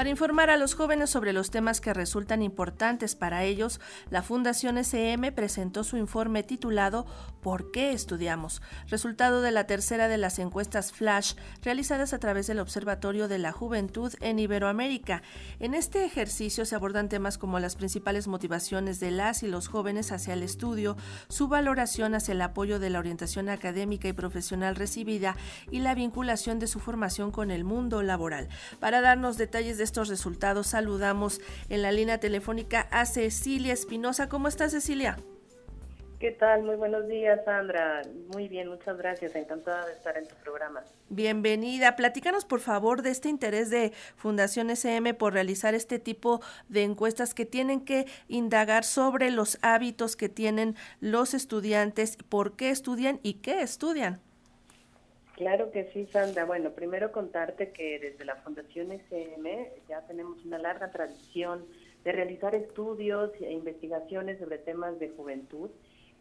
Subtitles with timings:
[0.00, 4.78] Para informar a los jóvenes sobre los temas que resultan importantes para ellos, la Fundación
[4.78, 7.04] SM presentó su informe titulado
[7.42, 8.62] ¿Por qué estudiamos?
[8.88, 13.52] Resultado de la tercera de las encuestas Flash realizadas a través del Observatorio de la
[13.52, 15.20] Juventud en Iberoamérica.
[15.58, 20.12] En este ejercicio se abordan temas como las principales motivaciones de las y los jóvenes
[20.12, 20.96] hacia el estudio,
[21.28, 25.36] su valoración hacia el apoyo de la orientación académica y profesional recibida
[25.70, 28.48] y la vinculación de su formación con el mundo laboral.
[28.78, 34.28] Para darnos detalles de estos resultados, saludamos en la línea telefónica a Cecilia Espinosa.
[34.28, 35.18] ¿Cómo estás, Cecilia?
[36.20, 36.62] ¿Qué tal?
[36.62, 38.02] Muy buenos días, Sandra.
[38.32, 39.34] Muy bien, muchas gracias.
[39.34, 40.84] Encantada de estar en tu programa.
[41.08, 41.96] Bienvenida.
[41.96, 47.34] Platícanos, por favor, de este interés de Fundación SM por realizar este tipo de encuestas
[47.34, 53.40] que tienen que indagar sobre los hábitos que tienen los estudiantes, por qué estudian y
[53.40, 54.20] qué estudian.
[55.40, 56.44] Claro que sí, Sandra.
[56.44, 61.64] Bueno, primero contarte que desde la Fundación SM ya tenemos una larga tradición
[62.04, 65.70] de realizar estudios e investigaciones sobre temas de juventud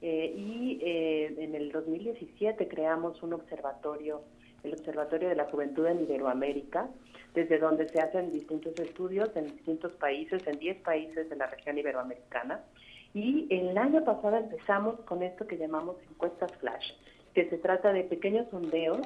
[0.00, 4.22] eh, y eh, en el 2017 creamos un observatorio,
[4.62, 6.88] el Observatorio de la Juventud en Iberoamérica,
[7.34, 11.76] desde donde se hacen distintos estudios en distintos países, en 10 países de la región
[11.76, 12.64] iberoamericana.
[13.12, 16.92] Y el año pasado empezamos con esto que llamamos encuestas flash
[17.34, 19.00] que se trata de pequeños sondeos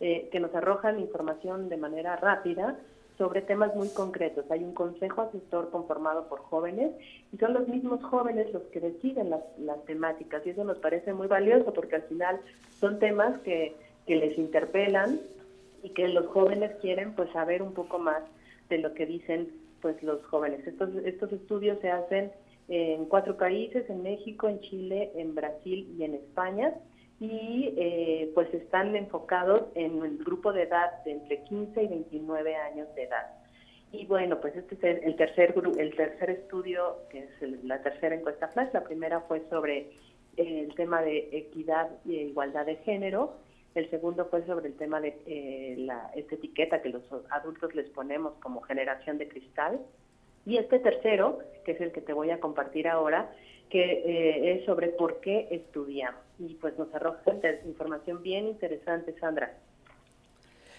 [0.00, 2.78] eh, que nos arrojan información de manera rápida
[3.18, 4.48] sobre temas muy concretos.
[4.50, 6.92] Hay un consejo asesor conformado por jóvenes
[7.32, 11.12] y son los mismos jóvenes los que deciden las, las temáticas y eso nos parece
[11.12, 12.40] muy valioso porque al final
[12.78, 13.74] son temas que,
[14.06, 15.20] que les interpelan
[15.82, 18.22] y que los jóvenes quieren pues saber un poco más
[18.68, 19.48] de lo que dicen
[19.82, 20.64] pues los jóvenes.
[20.66, 22.30] Estos, estos estudios se hacen
[22.68, 26.72] en cuatro países, en México, en Chile, en Brasil y en España
[27.20, 32.56] y eh, pues están enfocados en el grupo de edad de entre 15 y 29
[32.56, 33.26] años de edad.
[33.90, 38.48] Y bueno, pues este es el tercer el tercer estudio, que es la tercera encuesta
[38.48, 38.68] flash.
[38.72, 39.90] La primera fue sobre
[40.36, 43.38] el tema de equidad y igualdad de género.
[43.74, 47.88] El segundo fue sobre el tema de eh, la, esta etiqueta que los adultos les
[47.90, 49.80] ponemos como generación de cristal.
[50.44, 53.30] Y este tercero, que es el que te voy a compartir ahora,
[53.70, 56.27] que eh, es sobre por qué estudiamos.
[56.38, 57.32] Y pues nos arroja
[57.64, 59.56] información bien interesante, Sandra.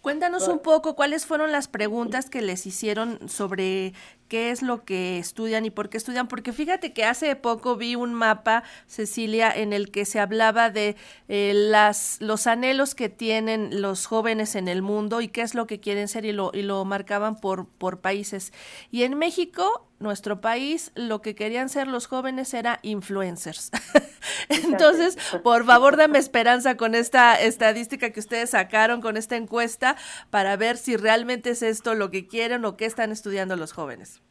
[0.00, 3.92] Cuéntanos un poco cuáles fueron las preguntas que les hicieron sobre
[4.28, 7.96] qué es lo que estudian y por qué estudian, porque fíjate que hace poco vi
[7.96, 10.96] un mapa, Cecilia, en el que se hablaba de
[11.28, 15.66] eh, las, los anhelos que tienen los jóvenes en el mundo y qué es lo
[15.66, 18.54] que quieren ser y lo, y lo marcaban por, por países.
[18.90, 23.70] Y en México nuestro país lo que querían ser los jóvenes era influencers.
[24.48, 29.96] Entonces, por favor, dame esperanza con esta estadística que ustedes sacaron, con esta encuesta,
[30.30, 34.22] para ver si realmente es esto lo que quieren o qué están estudiando los jóvenes.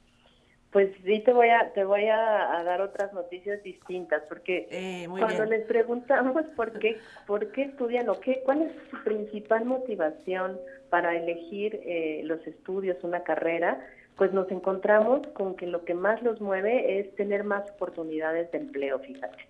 [0.72, 5.46] Pues sí, te voy a, te voy a, dar otras noticias distintas, porque eh, cuando
[5.46, 10.60] les preguntamos por qué, por qué estudian o qué, cuál es su principal motivación
[10.92, 13.84] para elegir eh, los estudios, una carrera,
[14.20, 18.58] pues nos encontramos con que lo que más los mueve es tener más oportunidades de
[18.58, 19.48] empleo, fíjate.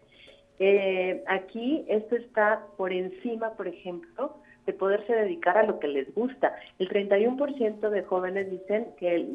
[0.59, 4.35] Eh, aquí esto está por encima, por ejemplo,
[4.67, 6.55] de poderse dedicar a lo que les gusta.
[6.77, 9.25] El 31% de jóvenes dicen que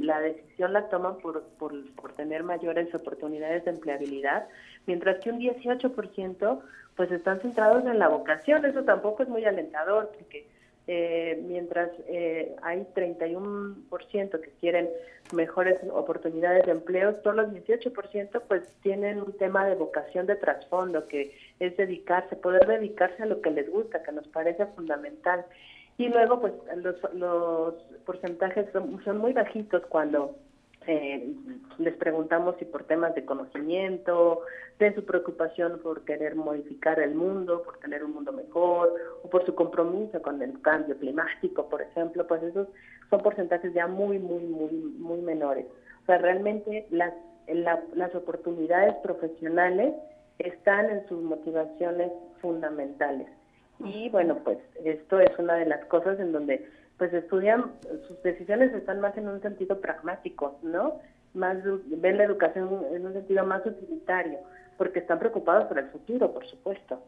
[0.00, 4.48] la decisión la toman por, por, por, tener mayores oportunidades de empleabilidad,
[4.86, 6.60] mientras que un 18%
[6.96, 8.64] pues están centrados en la vocación.
[8.64, 10.46] Eso tampoco es muy alentador, porque
[10.86, 14.88] eh, mientras eh, hay 31% que quieren
[15.32, 21.06] mejores oportunidades de empleo, solo el 18% pues tienen un tema de vocación de trasfondo,
[21.06, 25.44] que es dedicarse, poder dedicarse a lo que les gusta, que nos parece fundamental.
[25.98, 27.74] Y luego pues los, los
[28.04, 30.36] porcentajes son, son muy bajitos cuando
[30.86, 31.34] eh,
[31.78, 34.40] les preguntamos si por temas de conocimiento,
[34.78, 39.44] de su preocupación por querer modificar el mundo, por tener un mundo mejor, o por
[39.44, 42.68] su compromiso con el cambio climático, por ejemplo, pues esos
[43.10, 45.66] son porcentajes ya muy, muy, muy, muy menores.
[46.02, 47.12] O sea, realmente las,
[47.46, 49.94] las oportunidades profesionales
[50.38, 52.10] están en sus motivaciones
[52.40, 53.28] fundamentales.
[53.84, 56.66] Y bueno, pues esto es una de las cosas en donde
[57.00, 57.72] pues estudian,
[58.06, 60.98] sus decisiones están más en un sentido pragmático, ¿no?
[61.32, 61.56] Más
[61.86, 64.38] ven la educación en un sentido más utilitario,
[64.76, 67.02] porque están preocupados por el futuro, por supuesto.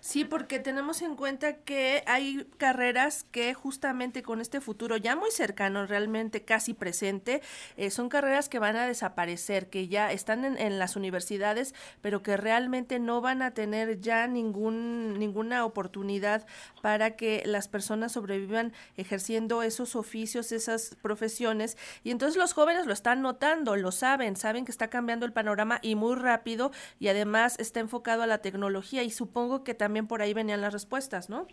[0.00, 5.30] Sí, porque tenemos en cuenta que hay carreras que justamente con este futuro ya muy
[5.30, 7.42] cercano, realmente casi presente,
[7.76, 12.36] eh, son carreras que van a desaparecer, que ya están en, las universidades, pero que
[12.36, 16.46] realmente no van a tener ya ningún, ninguna oportunidad
[16.82, 21.78] para que las personas sobrevivan ejerciendo esos oficios, esas profesiones.
[22.04, 25.78] Y entonces los jóvenes lo están notando, lo saben, saben que está cambiando el panorama
[25.82, 30.22] y muy rápido y además está enfocado a la tecnología y supongo que también por
[30.22, 31.46] ahí venían las respuestas, ¿no?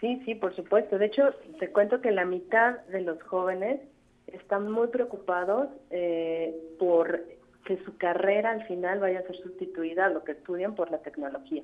[0.00, 0.98] Sí, sí, por supuesto.
[0.98, 3.80] De hecho, te cuento que la mitad de los jóvenes
[4.26, 7.22] están muy preocupados eh, por
[7.64, 10.98] que su carrera al final vaya a ser sustituida a lo que estudian por la
[10.98, 11.62] tecnología.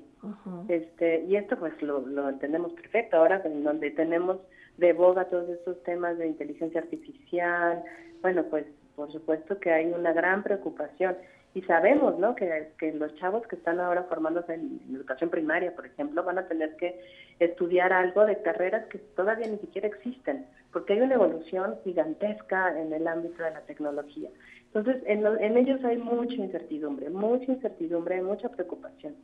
[0.67, 4.37] este Y esto pues lo, lo entendemos perfecto ahora, en donde tenemos
[4.77, 7.83] de boga todos estos temas de inteligencia artificial,
[8.21, 8.65] bueno, pues
[8.95, 11.15] por supuesto que hay una gran preocupación
[11.53, 12.35] y sabemos ¿no?
[12.35, 16.47] que, que los chavos que están ahora formándose en, educación primaria, por ejemplo, van a
[16.47, 17.01] tener que
[17.39, 22.93] estudiar algo de carreras que todavía ni siquiera existen, porque hay una evolución gigantesca en
[22.93, 24.29] el ámbito de la tecnología.
[24.73, 29.15] Entonces, en, en ellos hay mucha incertidumbre, mucha incertidumbre, mucha preocupación.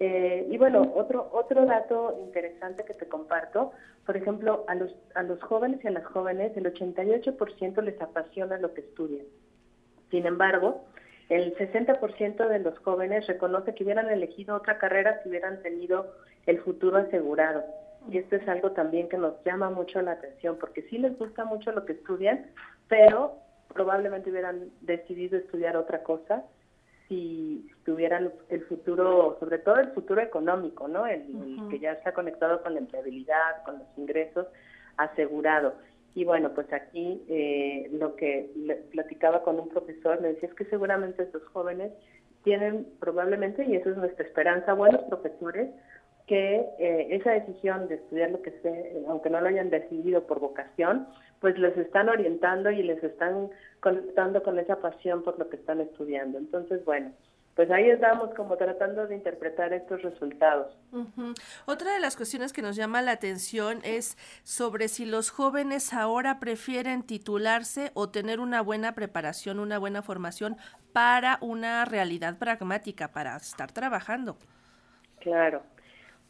[0.00, 3.70] Eh, y bueno, otro, otro dato interesante que te comparto,
[4.04, 8.58] por ejemplo, a los, a los jóvenes y a las jóvenes, el 88% les apasiona
[8.58, 9.24] lo que estudian.
[10.10, 10.84] Sin embargo,
[11.28, 16.14] el 60% de los jóvenes reconoce que hubieran elegido otra carrera si hubieran tenido
[16.46, 17.64] el futuro asegurado.
[18.10, 21.44] Y esto es algo también que nos llama mucho la atención, porque sí les gusta
[21.44, 22.46] mucho lo que estudian,
[22.88, 23.38] pero
[23.72, 26.44] probablemente hubieran decidido estudiar otra cosa
[27.08, 31.06] si tuvieran el futuro, sobre todo el futuro económico, ¿no?
[31.06, 31.26] El,
[31.70, 34.46] que ya está conectado con la empleabilidad, con los ingresos
[34.96, 35.74] asegurado.
[36.14, 38.50] Y bueno, pues aquí eh, lo que
[38.92, 41.92] platicaba con un profesor, le decía es que seguramente estos jóvenes
[42.44, 45.70] tienen probablemente, y eso es nuestra esperanza, buenos profesores,
[46.26, 50.40] que eh, esa decisión de estudiar lo que sea, aunque no lo hayan decidido por
[50.40, 51.06] vocación,
[51.40, 53.50] pues les están orientando y les están
[53.80, 56.38] conectando con esa pasión por lo que están estudiando.
[56.38, 57.12] Entonces, bueno,
[57.54, 60.76] pues ahí estamos como tratando de interpretar estos resultados.
[61.66, 66.40] Otra de las cuestiones que nos llama la atención es sobre si los jóvenes ahora
[66.40, 70.56] prefieren titularse o tener una buena preparación, una buena formación
[70.92, 74.36] para una realidad pragmática, para estar trabajando.
[75.20, 75.62] Claro.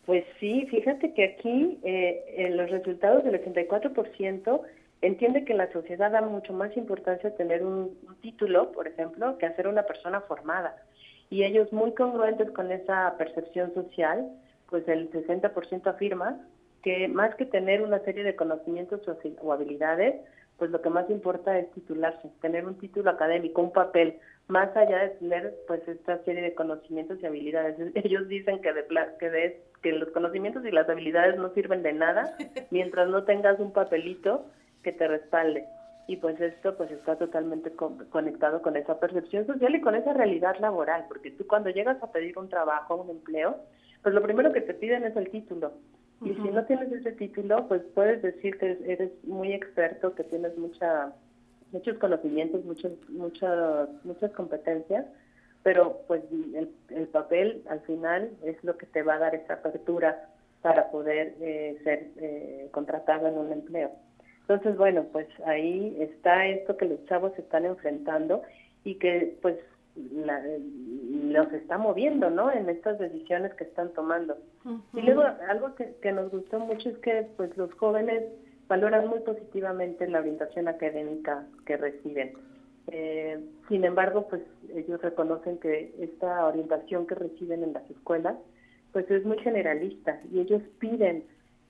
[0.04, 4.60] Pues sí, fíjate que aquí eh, en los resultados del 84%
[5.00, 9.38] entiende que la sociedad da mucho más importancia a tener un, un título, por ejemplo,
[9.38, 10.76] que a ser una persona formada
[11.30, 14.30] y ellos muy congruentes con esa percepción social,
[14.68, 16.38] pues el 60% afirma
[16.82, 19.00] que más que tener una serie de conocimientos
[19.40, 20.16] o habilidades,
[20.58, 24.18] pues lo que más importa es titularse, tener un título académico, un papel,
[24.48, 27.76] más allá de tener pues esta serie de conocimientos y habilidades.
[27.94, 28.84] Ellos dicen que de,
[29.18, 32.36] que, de, que los conocimientos y las habilidades no sirven de nada
[32.70, 34.46] mientras no tengas un papelito
[34.82, 35.66] que te respalde
[36.06, 37.72] y pues esto pues está totalmente
[38.10, 42.12] conectado con esa percepción social y con esa realidad laboral, porque tú cuando llegas a
[42.12, 43.56] pedir un trabajo, un empleo,
[44.02, 45.72] pues lo primero que te piden es el título.
[46.22, 50.56] Y si no tienes ese título, pues puedes decir que eres muy experto, que tienes
[50.56, 51.12] mucha
[51.72, 55.06] muchos conocimientos, muchos muchas muchas competencias,
[55.62, 59.54] pero pues el, el, papel al final es lo que te va a dar esa
[59.54, 60.28] apertura
[60.62, 63.90] para poder eh, ser eh, contratado en un empleo.
[64.48, 68.42] Entonces, bueno, pues ahí está esto que los chavos están enfrentando
[68.84, 69.56] y que pues
[69.96, 72.50] los está moviendo, ¿no?
[72.52, 74.36] En estas decisiones que están tomando.
[74.92, 78.24] Y luego algo que, que, nos gustó mucho es que pues los jóvenes
[78.68, 82.32] valoran muy positivamente la orientación académica que reciben.
[82.88, 84.42] Eh, sin embargo, pues
[84.74, 88.36] ellos reconocen que esta orientación que reciben en las escuelas
[88.92, 91.24] pues es muy generalista y ellos piden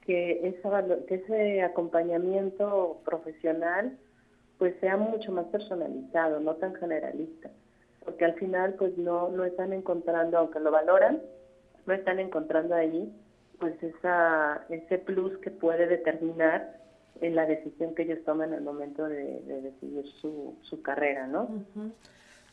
[0.07, 3.97] que, esa, que ese acompañamiento profesional
[4.59, 7.51] pues sea mucho más personalizado, no tan generalista,
[8.05, 11.21] porque al final pues no, no están encontrando, aunque lo valoran,
[11.87, 13.13] no están encontrando ahí
[13.59, 16.79] pues esa, ese plus que puede determinar
[17.21, 21.49] en la decisión que ellos toman al momento de, decidir su, su carrera, ¿no?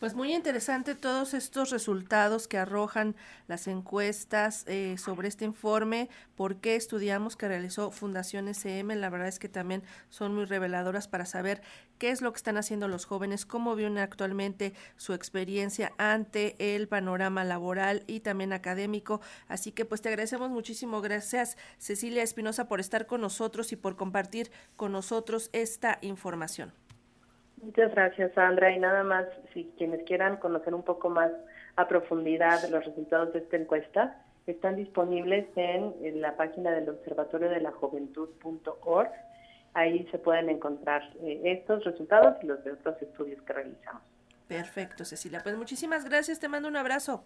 [0.01, 3.15] Pues muy interesante todos estos resultados que arrojan
[3.47, 8.95] las encuestas eh, sobre este informe, por qué estudiamos que realizó Fundación SM.
[8.95, 11.61] La verdad es que también son muy reveladoras para saber
[11.99, 16.87] qué es lo que están haciendo los jóvenes, cómo viven actualmente su experiencia ante el
[16.87, 19.21] panorama laboral y también académico.
[19.47, 21.01] Así que pues te agradecemos muchísimo.
[21.01, 26.73] Gracias Cecilia Espinosa por estar con nosotros y por compartir con nosotros esta información.
[27.61, 28.71] Muchas gracias, Sandra.
[28.71, 31.31] Y nada más, si quienes quieran conocer un poco más
[31.75, 37.61] a profundidad los resultados de esta encuesta, están disponibles en, la página del Observatorio de
[37.61, 39.11] la Juventud.org.
[39.73, 44.01] Ahí se pueden encontrar eh, estos resultados y los de otros estudios que realizamos.
[44.47, 45.39] Perfecto, Cecilia.
[45.41, 46.39] Pues muchísimas gracias.
[46.39, 47.23] Te mando un abrazo.